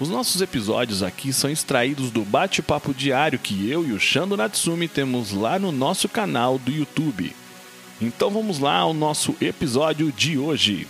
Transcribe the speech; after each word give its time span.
Os 0.00 0.08
nossos 0.08 0.40
episódios 0.40 1.02
aqui 1.02 1.32
são 1.32 1.50
extraídos 1.50 2.12
do 2.12 2.24
bate-papo 2.24 2.94
diário 2.94 3.36
que 3.36 3.68
eu 3.68 3.84
e 3.84 3.92
o 3.92 3.98
Shando 3.98 4.36
Natsumi 4.36 4.86
temos 4.86 5.32
lá 5.32 5.58
no 5.58 5.72
nosso 5.72 6.08
canal 6.08 6.56
do 6.56 6.70
YouTube. 6.70 7.34
Então 8.00 8.30
vamos 8.30 8.60
lá 8.60 8.76
ao 8.76 8.94
nosso 8.94 9.34
episódio 9.40 10.12
de 10.12 10.38
hoje. 10.38 10.86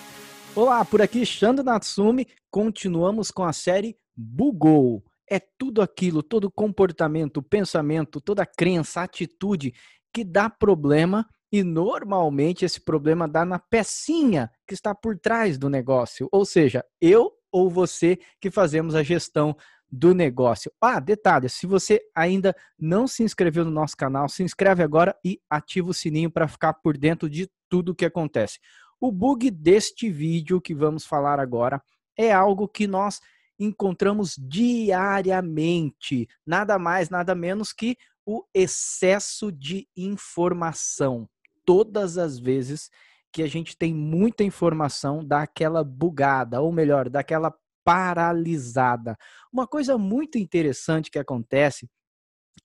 Olá, 0.55 0.85
por 0.85 1.01
aqui 1.01 1.25
Shando 1.25 1.65
Natsumi. 1.65 2.27
Continuamos 2.51 3.31
com 3.31 3.45
a 3.45 3.53
série 3.55 3.97
Bugou. 4.15 5.03
É 5.27 5.41
tudo 5.41 5.81
aquilo, 5.81 6.23
todo 6.23 6.51
comportamento, 6.51 7.43
pensamento, 7.43 8.21
toda 8.21 8.45
crença, 8.45 9.01
atitude 9.01 9.73
que 10.13 10.23
dá 10.23 10.51
problema 10.51 11.27
e 11.51 11.63
normalmente 11.63 12.67
esse 12.67 12.79
problema 12.79 13.27
dá 13.27 13.43
na 13.47 13.59
pecinha 13.59 14.51
que 14.67 14.75
está 14.75 14.95
por 14.95 15.19
trás 15.19 15.57
do 15.57 15.71
negócio. 15.71 16.29
Ou 16.31 16.45
seja, 16.45 16.85
eu 17.01 17.33
ou 17.59 17.69
você 17.69 18.19
que 18.41 18.51
fazemos 18.51 18.95
a 18.95 19.03
gestão 19.03 19.57
do 19.91 20.15
negócio. 20.15 20.71
Ah, 20.81 21.01
detalhe, 21.01 21.49
se 21.49 21.67
você 21.67 22.01
ainda 22.15 22.55
não 22.79 23.07
se 23.07 23.23
inscreveu 23.23 23.65
no 23.65 23.71
nosso 23.71 23.97
canal, 23.97 24.29
se 24.29 24.43
inscreve 24.43 24.83
agora 24.83 25.17
e 25.25 25.41
ativa 25.49 25.91
o 25.91 25.95
sininho 25.95 26.31
para 26.31 26.47
ficar 26.47 26.75
por 26.75 26.97
dentro 26.97 27.29
de 27.29 27.51
tudo 27.69 27.93
o 27.93 27.95
que 27.95 28.05
acontece. 28.05 28.59
O 29.01 29.11
bug 29.11 29.51
deste 29.51 30.11
vídeo 30.11 30.61
que 30.61 30.75
vamos 30.75 31.07
falar 31.07 31.41
agora 31.41 31.83
é 32.17 32.33
algo 32.33 32.69
que 32.69 32.87
nós 32.87 33.21
encontramos 33.59 34.37
diariamente, 34.39 36.29
nada 36.47 36.79
mais, 36.79 37.11
nada 37.11 37.35
menos 37.35 37.73
que 37.73 37.97
o 38.27 38.45
excesso 38.53 39.51
de 39.51 39.89
informação. 39.97 41.29
Todas 41.65 42.19
as 42.19 42.39
vezes 42.39 42.91
que 43.33 43.43
a 43.43 43.47
gente 43.47 43.77
tem 43.77 43.95
muita 43.95 44.43
informação 44.45 45.25
daquela 45.25 45.85
bugada, 45.85 46.61
ou 46.61 46.73
melhor, 46.73 47.09
daquela 47.09 47.55
paralisada. 47.85 49.17
Uma 49.53 49.67
coisa 49.67 49.97
muito 49.97 50.39
interessante 50.39 51.11
que 51.11 51.19
acontece 51.19 51.89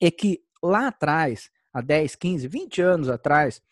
é 0.00 0.10
que 0.10 0.42
lá 0.62 0.88
atrás, 0.88 1.50
há 1.72 1.80
10, 1.80 2.16
15, 2.16 2.48
20 2.48 2.82
anos 2.82 3.08
atrás, 3.08 3.62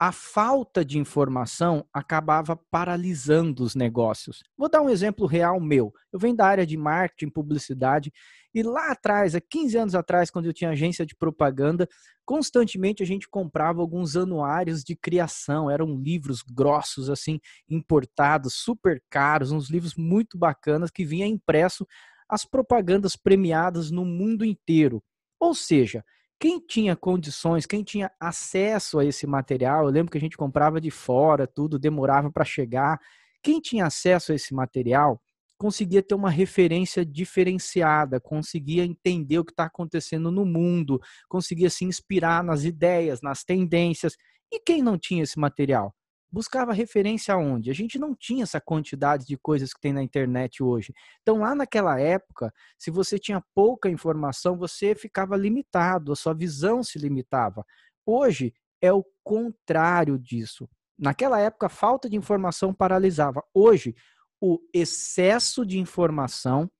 a 0.00 0.12
falta 0.12 0.82
de 0.82 0.98
informação 0.98 1.86
acabava 1.92 2.56
paralisando 2.56 3.62
os 3.62 3.74
negócios. 3.74 4.42
Vou 4.56 4.68
dar 4.68 4.80
um 4.80 4.88
exemplo 4.88 5.26
real 5.26 5.60
meu. 5.60 5.92
Eu 6.10 6.18
venho 6.18 6.34
da 6.34 6.46
área 6.46 6.66
de 6.66 6.76
marketing, 6.76 7.30
publicidade, 7.30 8.10
e 8.54 8.62
lá 8.62 8.90
atrás, 8.90 9.34
há 9.34 9.40
15 9.40 9.76
anos 9.78 9.94
atrás, 9.94 10.30
quando 10.30 10.46
eu 10.46 10.52
tinha 10.52 10.70
agência 10.70 11.06
de 11.06 11.14
propaganda, 11.14 11.88
constantemente 12.24 13.02
a 13.02 13.06
gente 13.06 13.28
comprava 13.28 13.80
alguns 13.80 14.16
anuários 14.16 14.82
de 14.82 14.96
criação, 14.96 15.70
eram 15.70 15.96
livros 15.96 16.42
grossos 16.42 17.08
assim, 17.08 17.40
importados, 17.68 18.54
super 18.54 19.02
caros, 19.08 19.52
uns 19.52 19.70
livros 19.70 19.94
muito 19.94 20.36
bacanas 20.36 20.90
que 20.90 21.04
vinha 21.04 21.26
impresso 21.26 21.86
as 22.28 22.44
propagandas 22.44 23.16
premiadas 23.16 23.90
no 23.90 24.04
mundo 24.04 24.44
inteiro. 24.44 25.02
Ou 25.38 25.54
seja, 25.54 26.04
quem 26.38 26.58
tinha 26.58 26.96
condições, 26.96 27.66
quem 27.66 27.82
tinha 27.84 28.10
acesso 28.18 28.98
a 28.98 29.04
esse 29.04 29.26
material, 29.26 29.84
eu 29.84 29.90
lembro 29.90 30.10
que 30.10 30.18
a 30.18 30.20
gente 30.20 30.36
comprava 30.36 30.80
de 30.80 30.90
fora, 30.90 31.46
tudo 31.46 31.78
demorava 31.78 32.30
para 32.32 32.44
chegar. 32.44 32.98
Quem 33.42 33.60
tinha 33.60 33.86
acesso 33.86 34.32
a 34.32 34.34
esse 34.34 34.54
material 34.54 35.20
conseguia 35.60 36.02
ter 36.02 36.14
uma 36.14 36.30
referência 36.30 37.04
diferenciada, 37.04 38.18
conseguia 38.18 38.82
entender 38.82 39.38
o 39.38 39.44
que 39.44 39.52
está 39.52 39.64
acontecendo 39.64 40.32
no 40.32 40.46
mundo, 40.46 40.98
conseguia 41.28 41.68
se 41.68 41.84
inspirar 41.84 42.42
nas 42.42 42.64
ideias, 42.64 43.20
nas 43.20 43.44
tendências. 43.44 44.16
E 44.50 44.58
quem 44.58 44.82
não 44.82 44.96
tinha 44.96 45.22
esse 45.22 45.38
material? 45.38 45.94
buscava 46.32 46.72
referência 46.72 47.34
aonde? 47.34 47.70
A 47.70 47.74
gente 47.74 47.98
não 47.98 48.14
tinha 48.14 48.44
essa 48.44 48.60
quantidade 48.60 49.26
de 49.26 49.36
coisas 49.36 49.74
que 49.74 49.80
tem 49.80 49.92
na 49.92 50.00
internet 50.00 50.62
hoje. 50.62 50.94
Então, 51.22 51.40
lá 51.40 51.56
naquela 51.56 51.98
época, 51.98 52.54
se 52.78 52.88
você 52.88 53.18
tinha 53.18 53.42
pouca 53.52 53.90
informação, 53.90 54.56
você 54.56 54.94
ficava 54.94 55.36
limitado, 55.36 56.12
a 56.12 56.16
sua 56.16 56.32
visão 56.32 56.84
se 56.84 57.00
limitava. 57.00 57.66
Hoje 58.06 58.54
é 58.80 58.92
o 58.92 59.04
contrário 59.24 60.16
disso. 60.16 60.68
Naquela 60.96 61.40
época, 61.40 61.66
a 61.66 61.68
falta 61.68 62.08
de 62.08 62.16
informação 62.16 62.72
paralisava. 62.72 63.42
Hoje, 63.52 63.96
o 64.40 64.58
excesso 64.72 65.64
de 65.66 65.78
informação 65.78 66.70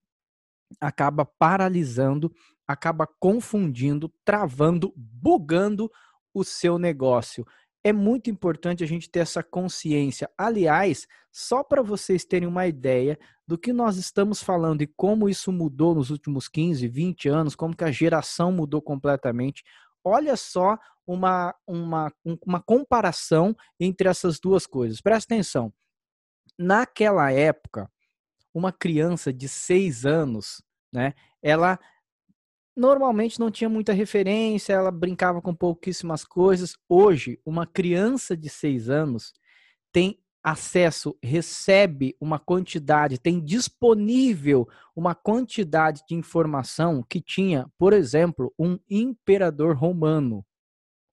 acaba 0.80 1.24
paralisando, 1.24 2.32
acaba 2.66 3.06
confundindo, 3.18 4.12
travando, 4.24 4.92
bugando 4.96 5.90
o 6.32 6.44
seu 6.44 6.78
negócio 6.78 7.44
é 7.82 7.92
muito 7.92 8.30
importante 8.30 8.84
a 8.84 8.86
gente 8.86 9.10
ter 9.10 9.20
essa 9.20 9.42
consciência. 9.42 10.30
Aliás, 10.36 11.06
só 11.32 11.62
para 11.62 11.82
vocês 11.82 12.24
terem 12.24 12.48
uma 12.48 12.66
ideia 12.66 13.18
do 13.46 13.56
que 13.56 13.72
nós 13.72 13.96
estamos 13.96 14.42
falando 14.42 14.82
e 14.82 14.86
como 14.86 15.28
isso 15.28 15.50
mudou 15.50 15.94
nos 15.94 16.10
últimos 16.10 16.46
15, 16.48 16.86
20 16.86 17.28
anos, 17.28 17.54
como 17.54 17.74
que 17.74 17.84
a 17.84 17.90
geração 17.90 18.52
mudou 18.52 18.82
completamente. 18.82 19.62
Olha 20.04 20.36
só 20.36 20.78
uma, 21.06 21.54
uma, 21.66 22.12
uma 22.46 22.60
comparação 22.62 23.56
entre 23.78 24.08
essas 24.08 24.38
duas 24.38 24.66
coisas. 24.66 25.00
Presta 25.00 25.34
atenção. 25.34 25.72
Naquela 26.62 27.32
época, 27.32 27.90
uma 28.52 28.70
criança 28.70 29.32
de 29.32 29.48
6 29.48 30.04
anos, 30.04 30.62
né, 30.92 31.14
ela 31.42 31.78
normalmente 32.76 33.40
não 33.40 33.50
tinha 33.50 33.68
muita 33.70 33.94
referência, 33.94 34.74
ela 34.74 34.90
brincava 34.90 35.40
com 35.40 35.54
pouquíssimas 35.54 36.22
coisas. 36.22 36.76
Hoje, 36.86 37.40
uma 37.46 37.66
criança 37.66 38.36
de 38.36 38.50
seis 38.50 38.90
anos 38.90 39.32
tem 39.92 40.18
acesso, 40.42 41.16
recebe 41.22 42.14
uma 42.20 42.38
quantidade, 42.38 43.18
tem 43.18 43.42
disponível 43.42 44.68
uma 44.94 45.14
quantidade 45.14 46.02
de 46.08 46.14
informação 46.14 47.02
que 47.08 47.20
tinha, 47.22 47.66
por 47.78 47.94
exemplo, 47.94 48.52
um 48.58 48.78
imperador 48.88 49.76
romano. 49.76 50.44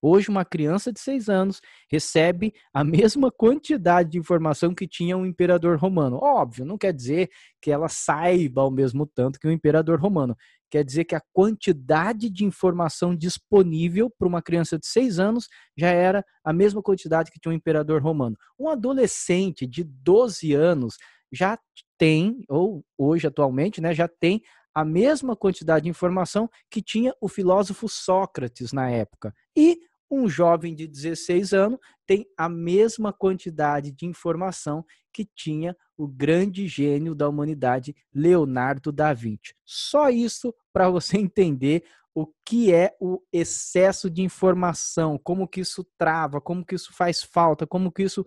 Hoje, 0.00 0.28
uma 0.28 0.44
criança 0.44 0.92
de 0.92 1.00
seis 1.00 1.28
anos 1.28 1.60
recebe 1.90 2.54
a 2.72 2.84
mesma 2.84 3.30
quantidade 3.30 4.10
de 4.10 4.18
informação 4.18 4.74
que 4.74 4.86
tinha 4.86 5.16
um 5.16 5.26
imperador 5.26 5.76
romano. 5.78 6.18
Óbvio, 6.22 6.64
não 6.64 6.78
quer 6.78 6.92
dizer 6.92 7.30
que 7.60 7.70
ela 7.70 7.88
saiba 7.88 8.62
ao 8.62 8.70
mesmo 8.70 9.06
tanto 9.06 9.38
que 9.38 9.46
o 9.46 9.50
um 9.50 9.52
imperador 9.52 10.00
romano. 10.00 10.36
Quer 10.70 10.84
dizer 10.84 11.04
que 11.04 11.14
a 11.14 11.22
quantidade 11.32 12.28
de 12.28 12.44
informação 12.44 13.16
disponível 13.16 14.10
para 14.10 14.28
uma 14.28 14.42
criança 14.42 14.78
de 14.78 14.86
seis 14.86 15.18
anos 15.18 15.48
já 15.76 15.88
era 15.88 16.24
a 16.44 16.52
mesma 16.52 16.82
quantidade 16.82 17.30
que 17.30 17.40
tinha 17.40 17.52
um 17.52 17.56
imperador 17.56 18.02
romano. 18.02 18.36
Um 18.58 18.68
adolescente 18.68 19.66
de 19.66 19.82
12 19.82 20.52
anos 20.52 20.96
já 21.32 21.58
tem, 21.98 22.44
ou 22.48 22.84
hoje 22.96 23.26
atualmente, 23.26 23.80
né, 23.80 23.94
já 23.94 24.06
tem 24.06 24.42
a 24.74 24.84
mesma 24.84 25.34
quantidade 25.34 25.84
de 25.84 25.90
informação 25.90 26.48
que 26.70 26.80
tinha 26.80 27.14
o 27.20 27.28
filósofo 27.28 27.88
Sócrates 27.88 28.72
na 28.72 28.88
época. 28.88 29.34
E 29.56 29.80
um 30.10 30.28
jovem 30.28 30.74
de 30.74 30.86
16 30.86 31.52
anos 31.52 31.78
tem 32.06 32.26
a 32.36 32.48
mesma 32.48 33.12
quantidade 33.12 33.90
de 33.92 34.06
informação 34.06 34.84
que 35.12 35.28
tinha 35.34 35.76
o 35.96 36.06
grande 36.06 36.66
gênio 36.66 37.14
da 37.14 37.28
humanidade, 37.28 37.94
Leonardo 38.14 38.92
da 38.92 39.12
Vinci. 39.12 39.54
Só 39.64 40.08
isso 40.10 40.54
para 40.72 40.88
você 40.88 41.18
entender 41.18 41.84
o 42.14 42.26
que 42.44 42.72
é 42.72 42.96
o 43.00 43.20
excesso 43.32 44.10
de 44.10 44.22
informação, 44.22 45.18
como 45.18 45.46
que 45.46 45.60
isso 45.60 45.86
trava, 45.96 46.40
como 46.40 46.64
que 46.64 46.74
isso 46.74 46.92
faz 46.92 47.22
falta, 47.22 47.66
como 47.66 47.92
que 47.92 48.02
isso 48.02 48.24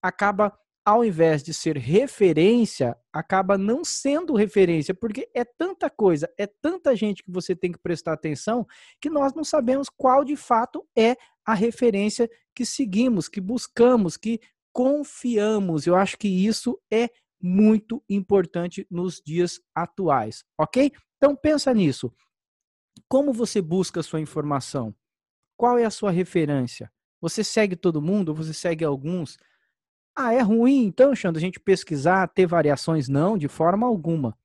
acaba 0.00 0.56
ao 0.86 1.04
invés 1.04 1.42
de 1.42 1.52
ser 1.52 1.76
referência, 1.76 2.96
acaba 3.12 3.58
não 3.58 3.84
sendo 3.84 4.36
referência, 4.36 4.94
porque 4.94 5.28
é 5.34 5.44
tanta 5.44 5.90
coisa, 5.90 6.32
é 6.38 6.46
tanta 6.46 6.94
gente 6.94 7.24
que 7.24 7.30
você 7.32 7.56
tem 7.56 7.72
que 7.72 7.78
prestar 7.80 8.12
atenção, 8.12 8.64
que 9.00 9.10
nós 9.10 9.34
não 9.34 9.42
sabemos 9.42 9.88
qual 9.88 10.24
de 10.24 10.36
fato 10.36 10.86
é 10.96 11.16
a 11.44 11.54
referência 11.54 12.30
que 12.54 12.64
seguimos, 12.64 13.28
que 13.28 13.40
buscamos, 13.40 14.16
que 14.16 14.38
confiamos. 14.72 15.88
Eu 15.88 15.96
acho 15.96 16.16
que 16.16 16.28
isso 16.28 16.80
é 16.88 17.10
muito 17.42 18.00
importante 18.08 18.86
nos 18.88 19.20
dias 19.20 19.60
atuais, 19.74 20.44
ok? 20.56 20.92
Então 21.16 21.34
pensa 21.34 21.74
nisso. 21.74 22.14
Como 23.08 23.32
você 23.32 23.60
busca 23.60 23.98
a 23.98 24.04
sua 24.04 24.20
informação? 24.20 24.94
Qual 25.56 25.78
é 25.78 25.84
a 25.84 25.90
sua 25.90 26.12
referência? 26.12 26.92
Você 27.20 27.42
segue 27.42 27.74
todo 27.74 28.00
mundo? 28.00 28.32
Você 28.32 28.54
segue 28.54 28.84
alguns? 28.84 29.36
Ah, 30.18 30.32
é 30.32 30.40
ruim 30.40 30.84
então, 30.86 31.14
Xandro, 31.14 31.38
a 31.38 31.40
gente 31.40 31.60
pesquisar, 31.60 32.26
ter 32.28 32.46
variações? 32.46 33.06
Não, 33.06 33.36
de 33.36 33.48
forma 33.48 33.86
alguma. 33.86 34.36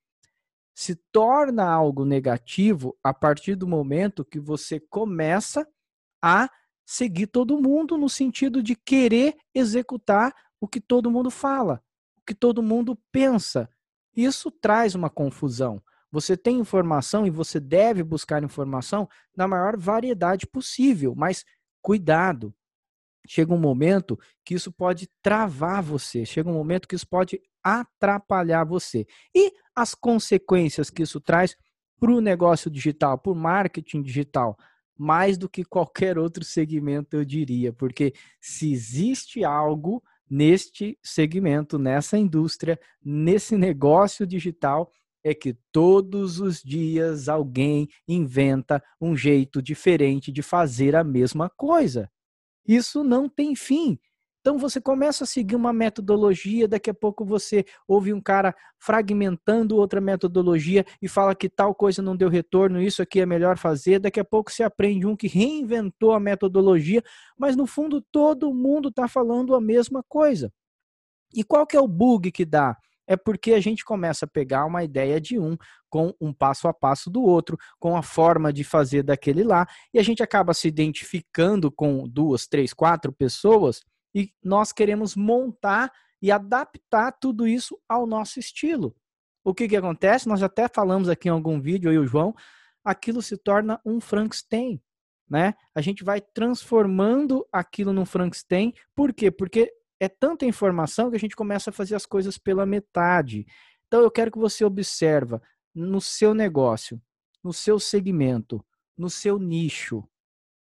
Se 0.75 0.95
torna 1.13 1.65
algo 1.65 2.03
negativo 2.03 2.97
a 3.01 3.13
partir 3.13 3.55
do 3.55 3.65
momento 3.67 4.25
que 4.25 4.39
você 4.39 4.79
começa 4.79 5.65
a 6.21 6.49
seguir 6.85 7.27
todo 7.27 7.61
mundo 7.61 7.97
no 7.97 8.09
sentido 8.09 8.61
de 8.61 8.75
querer 8.75 9.37
executar 9.55 10.35
o 10.59 10.67
que 10.67 10.81
todo 10.81 11.09
mundo 11.09 11.31
fala, 11.31 11.81
o 12.17 12.21
que 12.25 12.35
todo 12.35 12.61
mundo 12.61 12.97
pensa. 13.11 13.69
Isso 14.15 14.51
traz 14.51 14.93
uma 14.93 15.09
confusão. 15.09 15.81
Você 16.11 16.35
tem 16.35 16.59
informação 16.59 17.25
e 17.25 17.29
você 17.29 17.61
deve 17.61 18.03
buscar 18.03 18.43
informação 18.43 19.07
na 19.35 19.47
maior 19.47 19.77
variedade 19.77 20.45
possível, 20.45 21.15
mas 21.15 21.45
cuidado. 21.81 22.53
Chega 23.27 23.53
um 23.53 23.59
momento 23.59 24.19
que 24.43 24.55
isso 24.55 24.71
pode 24.71 25.09
travar 25.21 25.81
você, 25.81 26.25
chega 26.25 26.49
um 26.49 26.53
momento 26.53 26.87
que 26.87 26.95
isso 26.95 27.07
pode 27.07 27.39
atrapalhar 27.63 28.63
você. 28.63 29.05
E 29.35 29.51
as 29.75 29.93
consequências 29.93 30.89
que 30.89 31.03
isso 31.03 31.19
traz 31.19 31.55
para 31.99 32.11
o 32.11 32.21
negócio 32.21 32.69
digital, 32.69 33.17
para 33.17 33.31
o 33.31 33.35
marketing 33.35 34.01
digital, 34.01 34.57
mais 34.97 35.37
do 35.37 35.49
que 35.49 35.63
qualquer 35.63 36.17
outro 36.17 36.43
segmento, 36.43 37.15
eu 37.15 37.23
diria, 37.23 37.71
porque 37.71 38.13
se 38.39 38.71
existe 38.71 39.43
algo 39.43 40.03
neste 40.29 40.97
segmento, 41.03 41.77
nessa 41.77 42.17
indústria, 42.17 42.79
nesse 43.03 43.57
negócio 43.57 44.25
digital, 44.25 44.89
é 45.23 45.33
que 45.33 45.55
todos 45.71 46.39
os 46.39 46.61
dias 46.63 47.29
alguém 47.29 47.87
inventa 48.07 48.81
um 48.99 49.15
jeito 49.15 49.61
diferente 49.61 50.31
de 50.31 50.41
fazer 50.41 50.95
a 50.95 51.03
mesma 51.03 51.49
coisa. 51.49 52.09
Isso 52.67 53.03
não 53.03 53.27
tem 53.27 53.55
fim. 53.55 53.99
Então 54.41 54.57
você 54.57 54.81
começa 54.81 55.23
a 55.23 55.27
seguir 55.27 55.55
uma 55.55 55.71
metodologia, 55.71 56.67
daqui 56.67 56.89
a 56.89 56.93
pouco 56.95 57.23
você 57.23 57.63
ouve 57.87 58.11
um 58.11 58.19
cara 58.19 58.55
fragmentando 58.79 59.77
outra 59.77 60.01
metodologia 60.01 60.83
e 60.99 61.07
fala 61.07 61.35
que 61.35 61.47
tal 61.47 61.75
coisa 61.75 62.01
não 62.01 62.15
deu 62.17 62.27
retorno, 62.27 62.81
isso 62.81 63.03
aqui 63.03 63.21
é 63.21 63.25
melhor 63.25 63.55
fazer. 63.59 63.99
Daqui 63.99 64.19
a 64.19 64.25
pouco 64.25 64.51
você 64.51 64.63
aprende 64.63 65.05
um 65.05 65.15
que 65.15 65.27
reinventou 65.27 66.11
a 66.11 66.19
metodologia, 66.19 67.03
mas 67.37 67.55
no 67.55 67.67
fundo 67.67 68.01
todo 68.01 68.51
mundo 68.51 68.89
está 68.89 69.07
falando 69.07 69.53
a 69.53 69.61
mesma 69.61 70.03
coisa. 70.09 70.51
E 71.35 71.43
qual 71.43 71.67
que 71.67 71.77
é 71.77 71.79
o 71.79 71.87
bug 71.87 72.31
que 72.31 72.43
dá? 72.43 72.75
É 73.07 73.17
porque 73.17 73.53
a 73.53 73.59
gente 73.59 73.83
começa 73.83 74.25
a 74.25 74.27
pegar 74.27 74.65
uma 74.65 74.83
ideia 74.83 75.19
de 75.19 75.37
um 75.39 75.57
com 75.89 76.13
um 76.19 76.33
passo 76.33 76.67
a 76.67 76.73
passo 76.73 77.09
do 77.09 77.21
outro, 77.21 77.57
com 77.79 77.97
a 77.97 78.01
forma 78.01 78.53
de 78.53 78.63
fazer 78.63 79.03
daquele 79.03 79.43
lá, 79.43 79.67
e 79.93 79.99
a 79.99 80.03
gente 80.03 80.23
acaba 80.23 80.53
se 80.53 80.67
identificando 80.67 81.71
com 81.71 82.07
duas, 82.07 82.47
três, 82.47 82.73
quatro 82.73 83.11
pessoas 83.11 83.81
e 84.13 84.31
nós 84.43 84.71
queremos 84.71 85.15
montar 85.15 85.91
e 86.21 86.31
adaptar 86.31 87.11
tudo 87.13 87.47
isso 87.47 87.79
ao 87.89 88.05
nosso 88.05 88.39
estilo. 88.39 88.95
O 89.43 89.53
que, 89.53 89.67
que 89.67 89.75
acontece? 89.75 90.27
Nós 90.27 90.43
até 90.43 90.67
falamos 90.67 91.09
aqui 91.09 91.27
em 91.27 91.31
algum 91.31 91.59
vídeo, 91.59 91.91
eu 91.91 92.03
e 92.03 92.05
o 92.05 92.07
João, 92.07 92.35
aquilo 92.83 93.21
se 93.21 93.37
torna 93.37 93.79
um 93.85 93.99
Frankenstein. 93.99 94.79
Né? 95.27 95.53
A 95.73 95.81
gente 95.81 96.03
vai 96.03 96.21
transformando 96.21 97.47
aquilo 97.51 97.93
num 97.93 98.05
Frankenstein. 98.05 98.73
Por 98.95 99.13
quê? 99.13 99.31
Porque 99.31 99.71
é 100.01 100.09
tanta 100.09 100.45
informação 100.45 101.09
que 101.09 101.15
a 101.15 101.19
gente 101.19 101.35
começa 101.35 101.69
a 101.69 101.73
fazer 101.73 101.95
as 101.95 102.05
coisas 102.05 102.37
pela 102.37 102.65
metade. 102.65 103.45
Então 103.87 104.01
eu 104.01 104.09
quero 104.09 104.31
que 104.31 104.39
você 104.39 104.65
observa 104.65 105.41
no 105.73 106.01
seu 106.01 106.33
negócio, 106.33 106.99
no 107.43 107.53
seu 107.53 107.79
segmento, 107.79 108.65
no 108.97 109.09
seu 109.09 109.37
nicho, 109.37 110.03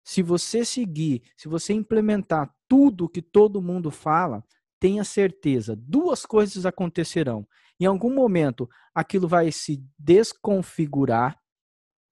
se 0.08 0.24
você 0.24 0.64
seguir, 0.64 1.22
se 1.36 1.50
você 1.50 1.74
implementar 1.74 2.50
tudo 2.66 3.10
que 3.10 3.22
todo 3.22 3.62
mundo 3.62 3.92
fala, 3.92 4.42
tenha 4.80 5.04
certeza, 5.04 5.76
duas 5.76 6.26
coisas 6.26 6.66
acontecerão. 6.66 7.46
Em 7.78 7.86
algum 7.86 8.16
momento, 8.16 8.70
aquilo 8.96 9.28
vai 9.28 9.52
se 9.52 9.84
desconfigurar, 10.00 11.38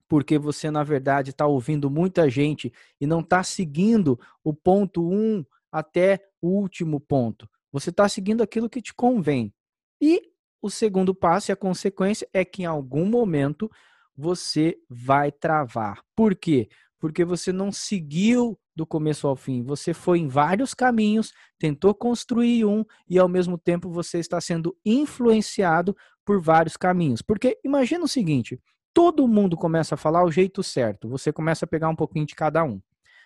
porque 0.09 0.37
você, 0.37 0.69
na 0.69 0.83
verdade, 0.83 1.29
está 1.29 1.47
ouvindo 1.47 1.89
muita 1.89 2.29
gente 2.29 2.69
e 2.99 3.07
não 3.07 3.21
está 3.21 3.41
seguindo 3.43 4.19
o 4.43 4.53
ponto 4.53 5.09
1 5.09 5.13
um 5.13 5.45
até 5.71 6.19
último 6.45 6.99
ponto. 6.99 7.49
Você 7.71 7.89
está 7.89 8.07
seguindo 8.07 8.41
aquilo 8.41 8.69
que 8.69 8.81
te 8.81 8.93
convém. 8.93 9.53
E 10.01 10.21
o 10.61 10.69
segundo 10.69 11.13
passo 11.13 11.51
e 11.51 11.53
a 11.53 11.57
consequência 11.57 12.27
é 12.33 12.43
que 12.43 12.63
em 12.63 12.65
algum 12.65 13.05
momento 13.05 13.69
você 14.15 14.77
vai 14.89 15.31
travar. 15.31 16.01
Por 16.15 16.35
quê? 16.35 16.69
porque 17.05 17.23
você 17.23 17.51
não 17.51 17.71
seguiu 17.71 18.59
do 18.75 18.83
começo 18.83 19.27
ao 19.27 19.35
fim. 19.35 19.61
Você 19.61 19.93
foi 19.93 20.17
em 20.17 20.27
vários 20.27 20.73
caminhos, 20.73 21.31
tentou 21.59 21.93
construir 21.93 22.65
um 22.65 22.83
e 23.07 23.19
ao 23.19 23.27
mesmo 23.27 23.59
tempo 23.59 23.91
você 23.91 24.17
está 24.17 24.41
sendo 24.41 24.75
influenciado 24.83 25.95
por 26.25 26.41
vários 26.41 26.75
caminhos. 26.75 27.21
Porque 27.21 27.59
imagina 27.63 28.03
o 28.03 28.07
seguinte: 28.07 28.59
todo 28.91 29.27
mundo 29.27 29.55
começa 29.55 29.93
a 29.93 29.97
falar 29.99 30.25
o 30.25 30.31
jeito 30.31 30.63
certo, 30.63 31.07
você 31.07 31.31
começa 31.31 31.65
a 31.65 31.67
pegar 31.67 31.89
um 31.89 31.95
pouquinho 31.95 32.25
de 32.25 32.33
cada 32.33 32.63
um. 32.63 32.81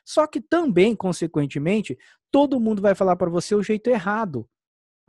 Só 0.06 0.28
que 0.28 0.42
também, 0.42 0.96
consequentemente, 0.96 1.98
todo 2.32 2.60
mundo 2.60 2.82
vai 2.82 2.96
falar 2.96 3.16
para 3.16 3.30
você 3.30 3.56
o 3.56 3.64
jeito 3.64 3.90
errado 3.90 4.48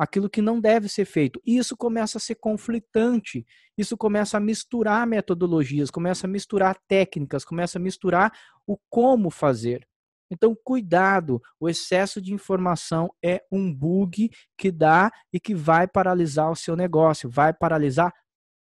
aquilo 0.00 0.30
que 0.30 0.40
não 0.40 0.58
deve 0.58 0.88
ser 0.88 1.04
feito. 1.04 1.38
E 1.44 1.58
isso 1.58 1.76
começa 1.76 2.16
a 2.16 2.20
ser 2.20 2.36
conflitante, 2.36 3.46
isso 3.76 3.98
começa 3.98 4.38
a 4.38 4.40
misturar 4.40 5.06
metodologias, 5.06 5.90
começa 5.90 6.26
a 6.26 6.30
misturar 6.30 6.78
técnicas, 6.88 7.44
começa 7.44 7.78
a 7.78 7.82
misturar 7.82 8.32
o 8.66 8.78
como 8.88 9.30
fazer. 9.30 9.86
Então, 10.32 10.56
cuidado, 10.64 11.42
o 11.58 11.68
excesso 11.68 12.18
de 12.18 12.32
informação 12.32 13.10
é 13.22 13.42
um 13.52 13.70
bug 13.74 14.30
que 14.56 14.70
dá 14.70 15.12
e 15.30 15.38
que 15.38 15.54
vai 15.54 15.86
paralisar 15.86 16.50
o 16.50 16.56
seu 16.56 16.74
negócio, 16.74 17.28
vai 17.28 17.52
paralisar 17.52 18.10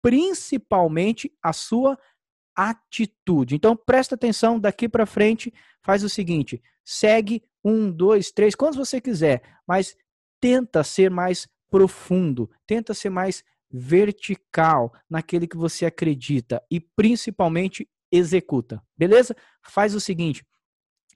principalmente 0.02 1.32
a 1.42 1.54
sua 1.54 1.96
atitude. 2.68 3.54
Então, 3.54 3.74
presta 3.76 4.14
atenção 4.14 4.58
daqui 4.60 4.88
para 4.88 5.06
frente, 5.06 5.52
faz 5.82 6.04
o 6.04 6.08
seguinte: 6.08 6.62
segue 6.84 7.42
um, 7.64 7.90
dois, 7.90 8.30
três, 8.30 8.54
quantos 8.54 8.76
você 8.76 9.00
quiser, 9.00 9.42
mas 9.66 9.96
tenta 10.40 10.82
ser 10.84 11.10
mais 11.10 11.48
profundo, 11.70 12.50
tenta 12.66 12.92
ser 12.92 13.10
mais 13.10 13.44
vertical 13.70 14.92
naquele 15.08 15.46
que 15.46 15.56
você 15.56 15.86
acredita 15.86 16.62
e 16.70 16.80
principalmente 16.80 17.88
executa. 18.10 18.82
Beleza? 18.96 19.36
Faz 19.62 19.94
o 19.94 20.00
seguinte, 20.00 20.44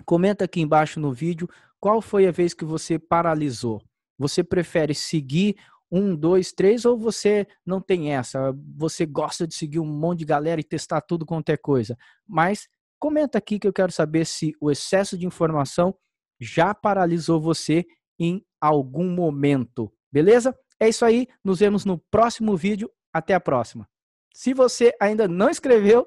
comenta 0.05 0.45
aqui 0.45 0.61
embaixo 0.61 1.01
no 1.01 1.13
vídeo 1.13 1.49
qual 1.81 2.01
foi 2.01 2.27
a 2.27 2.31
vez 2.31 2.55
que 2.55 2.65
você 2.65 2.99
paralisou. 2.99 3.83
Você 4.17 4.45
prefere 4.45 4.95
seguir 4.95 5.57
um, 5.97 6.17
dois, 6.17 6.53
três, 6.53 6.85
ou 6.85 6.99
você 6.99 7.47
não 7.65 7.81
tem 7.81 8.13
essa? 8.13 8.53
Você 8.77 9.07
gosta 9.07 9.47
de 9.47 9.55
seguir 9.55 9.79
um 9.79 9.87
monte 9.87 10.19
de 10.19 10.25
galera 10.25 10.61
e 10.61 10.65
testar 10.65 11.01
tudo 11.01 11.25
quanto 11.25 11.51
é 11.51 11.57
coisa. 11.57 11.97
Mas 12.27 12.69
comenta 12.99 13.39
aqui 13.39 13.61
que 13.61 13.69
eu 13.69 13.73
quero 13.73 13.93
saber 13.93 14.27
se 14.27 14.57
o 14.61 14.73
excesso 14.73 15.17
de 15.17 15.25
informação 15.25 15.95
já 16.41 16.75
paralisou 16.75 17.41
você 17.41 17.87
em 18.19 18.45
algum 18.61 19.09
momento. 19.09 19.93
Beleza? 20.11 20.53
É 20.81 20.89
isso 20.89 21.05
aí. 21.05 21.29
Nos 21.45 21.61
vemos 21.61 21.85
no 21.85 21.97
próximo 21.97 22.57
vídeo. 22.57 22.91
Até 23.13 23.33
a 23.33 23.41
próxima. 23.41 23.89
Se 24.35 24.53
você 24.53 24.93
ainda 25.01 25.29
não 25.29 25.49
inscreveu, 25.49 26.05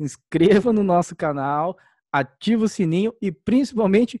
inscreva 0.00 0.72
no 0.72 0.82
nosso 0.82 1.14
canal, 1.14 1.78
ativa 2.12 2.64
o 2.64 2.68
sininho 2.68 3.14
e 3.22 3.30
principalmente 3.30 4.20